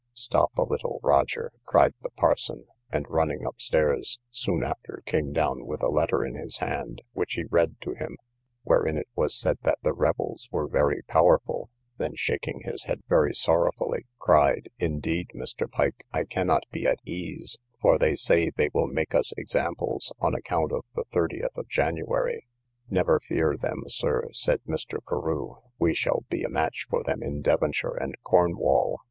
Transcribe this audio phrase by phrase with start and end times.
[0.15, 5.63] Stop a little, Roger, cried the parson; and running up stairs, soon after came down
[5.67, 8.17] with a letter in his hand, which he read to him,
[8.63, 13.31] wherein it was said that the rebels were very powerful; then shaking his head very
[13.35, 15.69] sorrowfully, cried, indeed, Mr.
[15.69, 20.33] Pike, I cannot be at ease, for they say they will make us examples, on
[20.33, 22.47] account of the 30th of January.
[22.89, 24.97] Never fear them, Sir, said Mr.
[25.07, 28.99] Carew; we shall be a match for them in Devonshire and Cornwall.